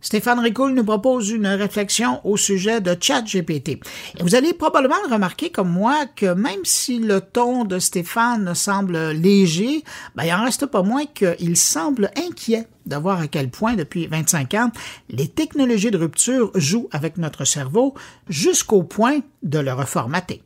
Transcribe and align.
Stéphane 0.00 0.38
Ricoul 0.38 0.74
nous 0.74 0.84
propose 0.84 1.30
une 1.30 1.46
réflexion 1.46 2.20
au 2.24 2.36
sujet 2.36 2.80
de 2.80 2.96
ChatGPT. 2.98 3.80
Vous 4.20 4.36
allez 4.36 4.52
probablement 4.52 4.94
remarquer 5.10 5.50
comme 5.50 5.70
moi 5.70 6.06
que 6.14 6.34
même 6.34 6.64
si 6.64 7.00
le 7.00 7.20
ton 7.20 7.64
de 7.64 7.78
Stéphane 7.80 8.54
semble 8.54 9.10
léger, 9.10 9.82
ben, 10.14 10.24
il 10.24 10.32
en 10.32 10.44
reste 10.44 10.66
pas 10.66 10.82
moins 10.82 11.04
qu'il 11.06 11.56
semble 11.56 12.10
inquiet 12.16 12.68
de 12.86 12.96
voir 12.96 13.20
à 13.20 13.26
quel 13.26 13.50
point, 13.50 13.74
depuis 13.74 14.06
25 14.06 14.54
ans, 14.54 14.70
les 15.10 15.28
technologies 15.28 15.90
de 15.90 15.98
rupture 15.98 16.52
jouent 16.54 16.88
avec 16.92 17.18
notre 17.18 17.44
cerveau 17.44 17.94
jusqu'au 18.28 18.82
point 18.82 19.18
de 19.42 19.58
le 19.58 19.72
reformater. 19.72 20.42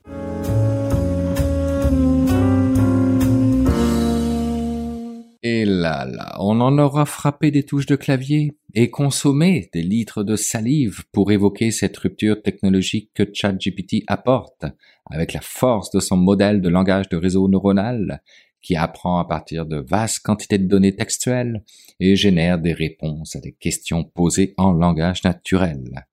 Et 5.44 5.64
là, 5.64 6.04
là, 6.04 6.36
on 6.38 6.60
en 6.60 6.78
aura 6.78 7.04
frappé 7.04 7.50
des 7.50 7.64
touches 7.64 7.86
de 7.86 7.96
clavier 7.96 8.56
et 8.74 8.90
consommé 8.90 9.68
des 9.72 9.82
litres 9.82 10.24
de 10.24 10.36
salive 10.36 11.02
pour 11.12 11.32
évoquer 11.32 11.70
cette 11.70 11.96
rupture 11.96 12.42
technologique 12.42 13.10
que 13.14 13.24
ChatGPT 13.32 14.04
apporte, 14.06 14.64
avec 15.10 15.32
la 15.32 15.40
force 15.40 15.90
de 15.90 16.00
son 16.00 16.16
modèle 16.16 16.60
de 16.60 16.68
langage 16.68 17.08
de 17.08 17.16
réseau 17.16 17.48
neuronal, 17.48 18.22
qui 18.62 18.76
apprend 18.76 19.18
à 19.18 19.24
partir 19.24 19.66
de 19.66 19.76
vastes 19.76 20.20
quantités 20.20 20.58
de 20.58 20.68
données 20.68 20.94
textuelles 20.94 21.64
et 22.00 22.16
génère 22.16 22.58
des 22.58 22.72
réponses 22.72 23.36
à 23.36 23.40
des 23.40 23.52
questions 23.52 24.04
posées 24.04 24.54
en 24.56 24.72
langage 24.72 25.24
naturel. 25.24 26.06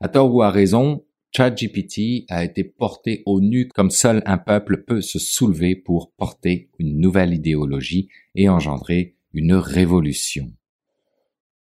À 0.00 0.08
tort 0.08 0.34
ou 0.34 0.42
à 0.42 0.50
raison, 0.50 1.04
ChatGPT 1.36 2.24
a 2.28 2.44
été 2.44 2.64
porté 2.64 3.22
au 3.26 3.40
nu 3.40 3.68
comme 3.68 3.90
seul 3.90 4.22
un 4.24 4.38
peuple 4.38 4.84
peut 4.84 5.00
se 5.00 5.18
soulever 5.18 5.76
pour 5.76 6.12
porter 6.12 6.70
une 6.78 6.98
nouvelle 6.98 7.34
idéologie 7.34 8.08
et 8.34 8.48
engendrer 8.48 9.16
une 9.32 9.54
révolution. 9.54 10.52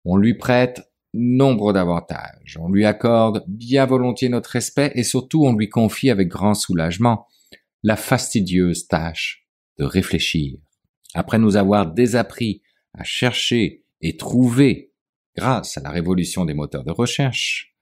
On 0.04 0.16
lui 0.16 0.34
prête 0.34 0.82
nombre 1.14 1.72
d'avantages, 1.72 2.56
on 2.58 2.70
lui 2.70 2.84
accorde 2.84 3.44
bien 3.46 3.84
volontiers 3.86 4.28
notre 4.28 4.50
respect 4.50 4.92
et 4.94 5.02
surtout 5.02 5.44
on 5.44 5.54
lui 5.54 5.68
confie 5.68 6.10
avec 6.10 6.28
grand 6.28 6.54
soulagement 6.54 7.26
la 7.82 7.96
fastidieuse 7.96 8.88
tâche 8.88 9.46
de 9.78 9.84
réfléchir. 9.84 10.56
Après 11.14 11.38
nous 11.38 11.56
avoir 11.56 11.92
désappris 11.92 12.62
à 12.94 13.04
chercher 13.04 13.84
et 14.00 14.16
trouver 14.16 14.92
grâce 15.36 15.76
à 15.76 15.82
la 15.82 15.90
révolution 15.90 16.44
des 16.44 16.54
moteurs 16.54 16.84
de 16.84 16.90
recherche, 16.90 17.76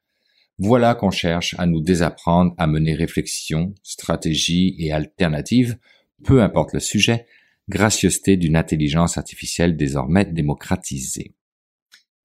voilà 0.59 0.95
qu'on 0.95 1.11
cherche 1.11 1.55
à 1.59 1.67
nous 1.67 1.81
désapprendre 1.81 2.55
à 2.59 2.67
mener 2.67 2.95
réflexion, 2.95 3.75
stratégie 3.83 4.77
et 4.79 4.93
alternatives, 4.93 5.79
peu 6.25 6.43
importe 6.43 6.75
le 6.75 6.81
sujet, 6.81 7.27
gracieuseté 7.69 8.37
d'une 8.37 8.57
intelligence 8.57 9.17
artificielle 9.17 9.77
désormais 9.77 10.27
démocratisée. 10.27 11.35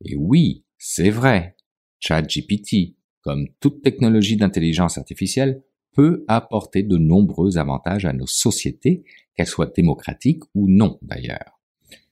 Et 0.06 0.16
oui, 0.16 0.64
c'est 0.78 1.10
vrai, 1.10 1.56
ChatGPT, 2.00 2.96
comme 3.22 3.48
toute 3.60 3.82
technologie 3.82 4.38
d'intelligence 4.38 4.98
artificielle, 4.98 5.64
peut 5.94 6.24
apporter 6.28 6.84
de 6.84 6.98
nombreux 6.98 7.58
avantages 7.58 8.06
à 8.06 8.14
nos 8.14 8.28
sociétés, 8.28 9.04
qu'elles 9.36 9.48
soient 9.48 9.72
démocratiques 9.76 10.44
ou 10.54 10.70
non 10.70 11.00
d'ailleurs. 11.02 11.60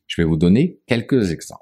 Je 0.08 0.22
vais 0.22 0.27
vous 0.27 0.38
donner 0.38 0.80
quelques 0.88 1.31
exemples. 1.31 1.61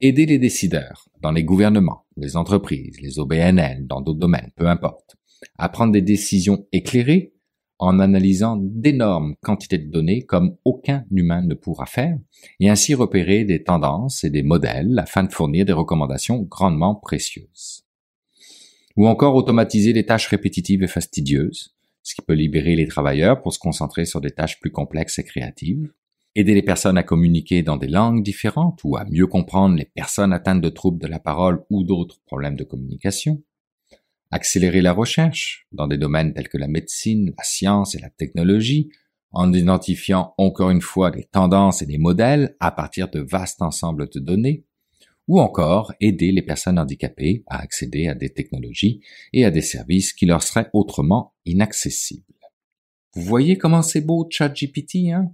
Aider 0.00 0.24
les 0.24 0.38
décideurs 0.38 1.08
dans 1.20 1.32
les 1.32 1.44
gouvernements, 1.44 2.06
les 2.16 2.36
entreprises, 2.36 3.00
les 3.00 3.18
OBNL, 3.18 3.86
dans 3.86 4.00
d'autres 4.00 4.18
domaines, 4.18 4.50
peu 4.56 4.66
importe, 4.66 5.16
à 5.58 5.68
prendre 5.68 5.92
des 5.92 6.02
décisions 6.02 6.66
éclairées 6.72 7.34
en 7.80 7.98
analysant 7.98 8.56
d'énormes 8.60 9.34
quantités 9.42 9.78
de 9.78 9.90
données 9.90 10.22
comme 10.22 10.56
aucun 10.64 11.04
humain 11.10 11.42
ne 11.42 11.54
pourra 11.54 11.86
faire, 11.86 12.18
et 12.60 12.68
ainsi 12.68 12.94
repérer 12.94 13.44
des 13.44 13.62
tendances 13.62 14.22
et 14.22 14.30
des 14.30 14.42
modèles 14.42 14.98
afin 14.98 15.24
de 15.24 15.32
fournir 15.32 15.64
des 15.64 15.72
recommandations 15.72 16.42
grandement 16.42 16.94
précieuses. 16.94 17.84
Ou 18.96 19.08
encore 19.08 19.34
automatiser 19.34 19.92
les 19.92 20.04
tâches 20.04 20.26
répétitives 20.26 20.82
et 20.82 20.88
fastidieuses, 20.88 21.74
ce 22.02 22.14
qui 22.14 22.22
peut 22.22 22.34
libérer 22.34 22.76
les 22.76 22.86
travailleurs 22.86 23.40
pour 23.40 23.54
se 23.54 23.58
concentrer 23.58 24.04
sur 24.04 24.20
des 24.20 24.30
tâches 24.30 24.60
plus 24.60 24.70
complexes 24.70 25.18
et 25.18 25.24
créatives, 25.24 25.90
aider 26.34 26.54
les 26.54 26.62
personnes 26.62 26.98
à 26.98 27.02
communiquer 27.02 27.62
dans 27.62 27.76
des 27.76 27.88
langues 27.88 28.22
différentes 28.22 28.80
ou 28.84 28.96
à 28.96 29.04
mieux 29.04 29.26
comprendre 29.26 29.76
les 29.76 29.84
personnes 29.84 30.32
atteintes 30.32 30.60
de 30.60 30.68
troubles 30.68 31.00
de 31.00 31.06
la 31.06 31.18
parole 31.18 31.64
ou 31.70 31.82
d'autres 31.82 32.20
problèmes 32.26 32.56
de 32.56 32.64
communication, 32.64 33.42
accélérer 34.30 34.80
la 34.80 34.92
recherche 34.92 35.66
dans 35.72 35.86
des 35.86 35.98
domaines 35.98 36.32
tels 36.32 36.48
que 36.48 36.58
la 36.58 36.68
médecine, 36.68 37.32
la 37.36 37.44
science 37.44 37.94
et 37.94 38.00
la 38.00 38.10
technologie, 38.10 38.90
en 39.32 39.52
identifiant 39.52 40.34
encore 40.38 40.70
une 40.70 40.80
fois 40.80 41.10
des 41.10 41.24
tendances 41.24 41.82
et 41.82 41.86
des 41.86 41.98
modèles 41.98 42.56
à 42.60 42.70
partir 42.70 43.10
de 43.10 43.20
vastes 43.20 43.62
ensembles 43.62 44.08
de 44.08 44.20
données, 44.20 44.64
ou 45.28 45.40
encore 45.40 45.92
aider 46.00 46.32
les 46.32 46.42
personnes 46.42 46.78
handicapées 46.78 47.44
à 47.46 47.60
accéder 47.60 48.08
à 48.08 48.14
des 48.14 48.30
technologies 48.30 49.00
et 49.32 49.44
à 49.44 49.50
des 49.50 49.60
services 49.60 50.12
qui 50.12 50.26
leur 50.26 50.42
seraient 50.42 50.70
autrement 50.72 51.34
inaccessibles. 51.44 52.24
Vous 53.14 53.22
voyez 53.22 53.56
comment 53.56 53.82
c'est 53.82 54.00
beau 54.00 54.26
ChatGPT, 54.28 55.10
hein? 55.12 55.32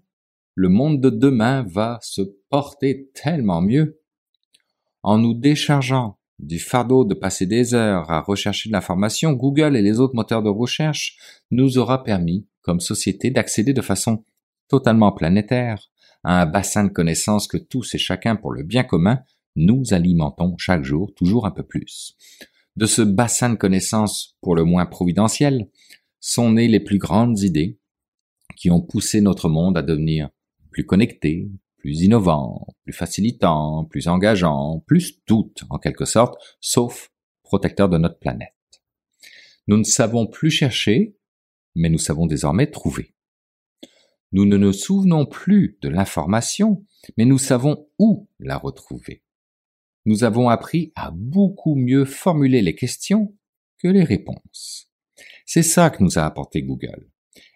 le 0.54 0.70
monde 0.70 1.00
de 1.00 1.10
demain 1.10 1.62
va 1.62 1.98
se 2.02 2.22
porter 2.48 3.10
tellement 3.14 3.60
mieux. 3.60 4.00
En 5.02 5.18
nous 5.18 5.34
déchargeant 5.34 6.15
du 6.38 6.58
fardeau 6.58 7.04
de 7.04 7.14
passer 7.14 7.46
des 7.46 7.74
heures 7.74 8.10
à 8.10 8.20
rechercher 8.20 8.68
de 8.68 8.72
l'information, 8.72 9.32
Google 9.32 9.76
et 9.76 9.82
les 9.82 9.98
autres 10.00 10.14
moteurs 10.14 10.42
de 10.42 10.50
recherche 10.50 11.16
nous 11.50 11.78
aura 11.78 12.04
permis, 12.04 12.46
comme 12.62 12.80
société, 12.80 13.30
d'accéder 13.30 13.72
de 13.72 13.82
façon 13.82 14.24
totalement 14.68 15.12
planétaire 15.12 15.90
à 16.24 16.42
un 16.42 16.46
bassin 16.46 16.84
de 16.84 16.90
connaissances 16.90 17.46
que 17.46 17.56
tous 17.56 17.94
et 17.94 17.98
chacun 17.98 18.36
pour 18.36 18.52
le 18.52 18.62
bien 18.62 18.84
commun 18.84 19.20
nous 19.56 19.94
alimentons 19.94 20.54
chaque 20.58 20.84
jour 20.84 21.14
toujours 21.14 21.46
un 21.46 21.50
peu 21.50 21.62
plus. 21.62 22.16
De 22.76 22.84
ce 22.84 23.00
bassin 23.00 23.50
de 23.50 23.54
connaissances 23.54 24.36
pour 24.42 24.54
le 24.54 24.64
moins 24.64 24.84
providentiel 24.84 25.68
sont 26.20 26.52
nées 26.52 26.68
les 26.68 26.80
plus 26.80 26.98
grandes 26.98 27.40
idées 27.40 27.78
qui 28.56 28.70
ont 28.70 28.82
poussé 28.82 29.20
notre 29.20 29.48
monde 29.48 29.78
à 29.78 29.82
devenir 29.82 30.28
plus 30.70 30.84
connecté, 30.84 31.48
plus 31.86 32.00
innovant, 32.00 32.66
plus 32.82 32.92
facilitant, 32.92 33.84
plus 33.84 34.08
engageant, 34.08 34.82
plus 34.88 35.22
tout 35.24 35.52
en 35.70 35.78
quelque 35.78 36.04
sorte, 36.04 36.36
sauf 36.60 37.12
protecteur 37.44 37.88
de 37.88 37.96
notre 37.96 38.18
planète. 38.18 38.56
Nous 39.68 39.76
ne 39.76 39.84
savons 39.84 40.26
plus 40.26 40.50
chercher, 40.50 41.16
mais 41.76 41.88
nous 41.88 41.98
savons 41.98 42.26
désormais 42.26 42.72
trouver. 42.72 43.14
Nous 44.32 44.46
ne 44.46 44.56
nous 44.56 44.72
souvenons 44.72 45.26
plus 45.26 45.78
de 45.80 45.88
l'information, 45.88 46.84
mais 47.16 47.24
nous 47.24 47.38
savons 47.38 47.88
où 48.00 48.28
la 48.40 48.58
retrouver. 48.58 49.22
Nous 50.06 50.24
avons 50.24 50.48
appris 50.48 50.90
à 50.96 51.12
beaucoup 51.12 51.76
mieux 51.76 52.04
formuler 52.04 52.62
les 52.62 52.74
questions 52.74 53.36
que 53.78 53.86
les 53.86 54.02
réponses. 54.02 54.90
C'est 55.44 55.62
ça 55.62 55.90
que 55.90 56.02
nous 56.02 56.18
a 56.18 56.22
apporté 56.22 56.64
Google. 56.64 57.08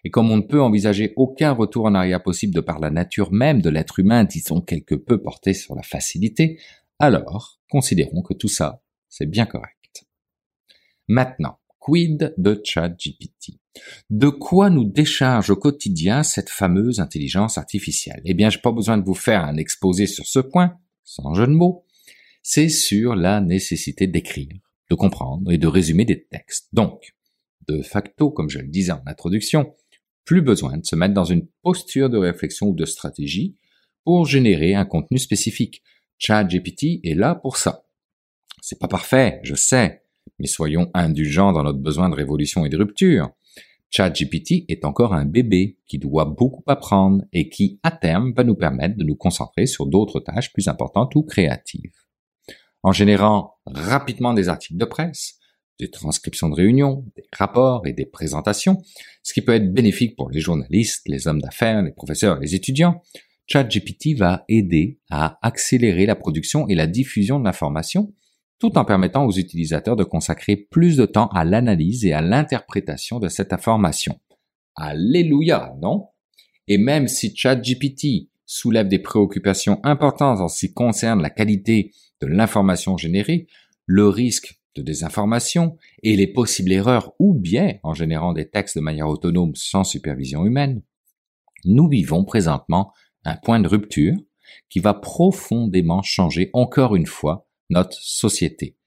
Et 0.03 0.09
comme 0.09 0.31
on 0.31 0.37
ne 0.37 0.41
peut 0.41 0.61
envisager 0.61 1.13
aucun 1.15 1.51
retour 1.51 1.85
en 1.85 1.95
arrière 1.95 2.23
possible 2.23 2.53
de 2.53 2.61
par 2.61 2.79
la 2.79 2.89
nature 2.89 3.31
même 3.31 3.61
de 3.61 3.69
l'être 3.69 3.99
humain, 3.99 4.23
disons 4.23 4.61
quelque 4.61 4.95
peu 4.95 5.21
porté 5.21 5.53
sur 5.53 5.75
la 5.75 5.83
facilité, 5.83 6.59
alors 6.99 7.59
considérons 7.69 8.21
que 8.21 8.33
tout 8.33 8.47
ça, 8.47 8.83
c'est 9.09 9.25
bien 9.25 9.45
correct. 9.45 10.05
Maintenant, 11.07 11.57
quid 11.79 12.33
de 12.37 12.61
ChatGPT? 12.63 13.59
De 14.09 14.29
quoi 14.29 14.69
nous 14.69 14.85
décharge 14.85 15.49
au 15.49 15.55
quotidien 15.55 16.23
cette 16.23 16.49
fameuse 16.49 16.99
intelligence 16.99 17.57
artificielle? 17.57 18.21
Eh 18.25 18.33
bien, 18.33 18.49
j'ai 18.49 18.59
pas 18.59 18.71
besoin 18.71 18.97
de 18.97 19.05
vous 19.05 19.15
faire 19.15 19.43
un 19.43 19.57
exposé 19.57 20.07
sur 20.07 20.25
ce 20.25 20.39
point, 20.39 20.77
sans 21.03 21.33
jeu 21.33 21.47
de 21.47 21.53
mots. 21.53 21.85
C'est 22.43 22.69
sur 22.69 23.15
la 23.15 23.41
nécessité 23.41 24.07
d'écrire, 24.07 24.53
de 24.89 24.95
comprendre 24.95 25.51
et 25.51 25.57
de 25.57 25.67
résumer 25.67 26.05
des 26.05 26.23
textes. 26.25 26.67
Donc, 26.73 27.13
de 27.67 27.81
facto, 27.81 28.31
comme 28.31 28.49
je 28.49 28.59
le 28.59 28.67
disais 28.67 28.91
en 28.91 29.01
introduction, 29.05 29.73
plus 30.25 30.41
besoin 30.41 30.77
de 30.77 30.85
se 30.85 30.95
mettre 30.95 31.13
dans 31.13 31.25
une 31.25 31.47
posture 31.61 32.09
de 32.09 32.17
réflexion 32.17 32.67
ou 32.67 32.75
de 32.75 32.85
stratégie 32.85 33.57
pour 34.03 34.25
générer 34.25 34.75
un 34.75 34.85
contenu 34.85 35.17
spécifique. 35.17 35.83
ChatGPT 36.17 36.99
est 37.03 37.15
là 37.15 37.35
pour 37.35 37.57
ça. 37.57 37.85
C'est 38.61 38.79
pas 38.79 38.87
parfait, 38.87 39.39
je 39.43 39.55
sais, 39.55 40.03
mais 40.39 40.47
soyons 40.47 40.91
indulgents 40.93 41.51
dans 41.51 41.63
notre 41.63 41.79
besoin 41.79 42.09
de 42.09 42.15
révolution 42.15 42.65
et 42.65 42.69
de 42.69 42.77
rupture. 42.77 43.31
ChatGPT 43.89 44.65
est 44.69 44.85
encore 44.85 45.13
un 45.13 45.25
bébé 45.25 45.77
qui 45.85 45.97
doit 45.97 46.25
beaucoup 46.25 46.63
apprendre 46.67 47.25
et 47.33 47.49
qui, 47.49 47.79
à 47.83 47.91
terme, 47.91 48.33
va 48.33 48.43
nous 48.43 48.55
permettre 48.55 48.95
de 48.97 49.03
nous 49.03 49.15
concentrer 49.15 49.65
sur 49.65 49.85
d'autres 49.85 50.19
tâches 50.19 50.53
plus 50.53 50.67
importantes 50.67 51.13
ou 51.15 51.23
créatives. 51.23 51.91
En 52.83 52.93
générant 52.93 53.55
rapidement 53.65 54.33
des 54.33 54.47
articles 54.47 54.77
de 54.77 54.85
presse, 54.85 55.40
des 55.81 55.89
transcriptions 55.89 56.47
de 56.47 56.55
réunions, 56.55 57.03
des 57.15 57.25
rapports 57.35 57.85
et 57.87 57.91
des 57.91 58.05
présentations, 58.05 58.81
ce 59.23 59.33
qui 59.33 59.41
peut 59.41 59.53
être 59.53 59.73
bénéfique 59.73 60.15
pour 60.15 60.29
les 60.29 60.39
journalistes, 60.39 61.01
les 61.07 61.27
hommes 61.27 61.41
d'affaires, 61.41 61.81
les 61.81 61.91
professeurs 61.91 62.37
et 62.37 62.41
les 62.41 62.55
étudiants. 62.55 63.01
ChatGPT 63.47 64.15
va 64.15 64.45
aider 64.47 64.99
à 65.09 65.39
accélérer 65.41 66.05
la 66.05 66.15
production 66.15 66.67
et 66.69 66.75
la 66.75 66.87
diffusion 66.87 67.39
de 67.39 67.45
l'information 67.45 68.13
tout 68.59 68.77
en 68.77 68.85
permettant 68.85 69.25
aux 69.25 69.31
utilisateurs 69.31 69.95
de 69.95 70.03
consacrer 70.03 70.55
plus 70.55 70.95
de 70.95 71.07
temps 71.07 71.29
à 71.29 71.43
l'analyse 71.43 72.05
et 72.05 72.13
à 72.13 72.21
l'interprétation 72.21 73.19
de 73.19 73.27
cette 73.27 73.53
information. 73.53 74.19
Alléluia, 74.75 75.73
non? 75.81 76.09
Et 76.67 76.77
même 76.77 77.07
si 77.07 77.35
ChatGPT 77.35 78.29
soulève 78.45 78.87
des 78.87 78.99
préoccupations 78.99 79.79
importantes 79.83 80.41
en 80.41 80.47
ce 80.47 80.67
qui 80.67 80.73
concerne 80.73 81.23
la 81.23 81.31
qualité 81.31 81.91
de 82.21 82.27
l'information 82.27 82.97
générée, 82.97 83.47
le 83.87 84.07
risque 84.07 84.60
de 84.75 84.81
désinformation 84.81 85.77
et 86.03 86.15
les 86.15 86.27
possibles 86.27 86.71
erreurs 86.71 87.13
ou 87.19 87.33
biais 87.33 87.79
en 87.83 87.93
générant 87.93 88.33
des 88.33 88.49
textes 88.49 88.77
de 88.77 88.81
manière 88.81 89.07
autonome 89.07 89.55
sans 89.55 89.83
supervision 89.83 90.45
humaine, 90.45 90.81
nous 91.65 91.87
vivons 91.87 92.23
présentement 92.23 92.93
un 93.25 93.35
point 93.35 93.59
de 93.59 93.67
rupture 93.67 94.15
qui 94.69 94.79
va 94.79 94.93
profondément 94.93 96.01
changer 96.01 96.49
encore 96.53 96.95
une 96.95 97.05
fois 97.05 97.47
notre 97.69 97.97
société. 98.01 98.77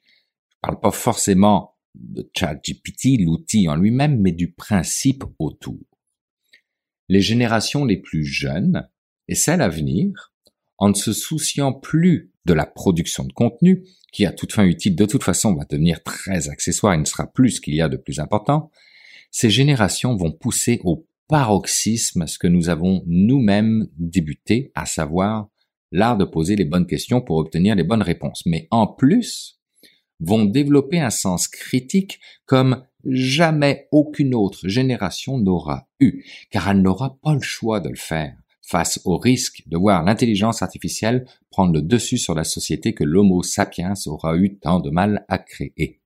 Je 0.51 0.57
parle 0.63 0.81
pas 0.81 0.91
forcément 0.91 1.77
de 1.95 2.29
ChatGPT, 2.37 3.21
l'outil 3.21 3.69
en 3.69 3.77
lui-même, 3.77 4.21
mais 4.21 4.33
du 4.33 4.53
principe 4.53 5.25
autour. 5.39 5.81
Les 7.09 7.21
générations 7.21 7.85
les 7.85 7.99
plus 7.99 8.25
jeunes 8.25 8.89
et 9.29 9.35
celles 9.35 9.63
à 9.63 9.69
venir, 9.69 10.33
en 10.79 10.89
ne 10.89 10.95
se 10.95 11.13
souciant 11.13 11.73
plus 11.73 12.34
de 12.45 12.55
la 12.55 12.67
production 12.67 13.25
de 13.25 13.33
contenu, 13.33 13.85
qui 14.13 14.27
à 14.27 14.33
toute 14.33 14.53
fin 14.53 14.65
utile 14.65 14.97
de 14.97 15.07
toute 15.07 15.25
façon 15.25 15.55
va 15.55 15.65
devenir 15.65 16.03
très 16.03 16.49
accessoire 16.49 16.95
et 16.95 16.99
ne 16.99 17.05
sera 17.05 17.27
plus 17.27 17.53
ce 17.53 17.61
qu'il 17.61 17.75
y 17.75 17.81
a 17.81 17.89
de 17.89 17.97
plus 17.97 18.21
important, 18.21 18.71
ces 19.31 19.51
générations 19.51 20.15
vont 20.15 20.33
pousser 20.33 20.81
au 20.85 21.07
paroxysme 21.29 22.27
ce 22.27 22.39
que 22.39 22.47
nous 22.47 22.69
avons 22.69 23.03
nous-mêmes 23.07 23.89
débuté, 23.97 24.71
à 24.75 24.87
savoir 24.87 25.49
l'art 25.91 26.17
de 26.17 26.25
poser 26.25 26.57
les 26.57 26.65
bonnes 26.65 26.87
questions 26.87 27.21
pour 27.21 27.37
obtenir 27.37 27.75
les 27.75 27.83
bonnes 27.83 28.03
réponses. 28.03 28.43
Mais 28.47 28.69
en 28.71 28.87
plus, 28.87 29.59
vont 30.21 30.45
développer 30.45 31.01
un 31.01 31.11
sens 31.11 31.49
critique 31.49 32.21
comme 32.47 32.85
jamais 33.05 33.89
aucune 33.91 34.35
autre 34.35 34.69
génération 34.69 35.39
n'aura 35.39 35.89
eu, 36.01 36.25
car 36.51 36.69
elle 36.69 36.83
n'aura 36.83 37.19
pas 37.23 37.35
le 37.35 37.41
choix 37.41 37.81
de 37.81 37.89
le 37.89 37.97
faire 37.97 38.37
face 38.67 39.01
au 39.05 39.19
risque 39.19 39.63
de 39.67 39.77
voir 39.77 40.03
l'intelligence 40.05 40.63
artificielle 40.63 41.27
prendre 41.51 41.73
le 41.73 41.83
dessus 41.83 42.19
sur 42.19 42.35
la 42.35 42.45
société 42.45 42.95
que 42.95 43.05
l'Homo 43.05 43.43
sapiens 43.43 43.95
aura 44.07 44.37
eu 44.37 44.57
tant 44.57 44.81
de 44.81 44.91
mal 44.91 45.25
à 45.29 45.39
créer. 45.39 46.01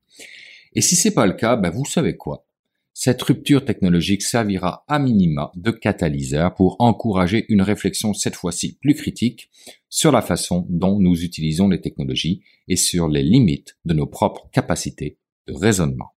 Et 0.75 0.81
si 0.81 0.97
c'est 0.97 1.15
pas 1.15 1.27
le 1.27 1.35
cas, 1.35 1.57
ben 1.57 1.71
vous 1.71 1.85
savez 1.85 2.17
quoi? 2.17 2.45
Cette 2.93 3.23
rupture 3.23 3.65
technologique 3.65 4.23
servira 4.23 4.85
à 4.89 4.99
minima 4.99 5.53
de 5.55 5.71
catalyseur 5.71 6.55
pour 6.57 6.75
encourager 6.81 7.47
une 7.49 7.63
réflexion 7.63 8.13
cette 8.13 8.35
fois-ci 8.35 8.77
plus 8.77 8.95
critique 8.95 9.51
sur 9.89 10.11
la 10.11 10.21
façon 10.21 10.67
dont 10.69 10.99
nous 10.99 11.23
utilisons 11.23 11.69
les 11.69 11.81
technologies 11.81 12.43
et 12.67 12.75
sur 12.75 13.09
les 13.09 13.23
limites 13.23 13.79
de 13.85 13.95
nos 13.95 14.07
propres 14.07 14.51
capacités 14.51 15.17
de 15.47 15.55
raisonnement. 15.55 16.11